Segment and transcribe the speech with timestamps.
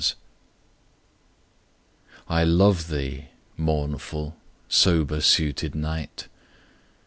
[2.27, 4.35] I LOVE thee, mournful,
[4.67, 6.27] sober suited Night!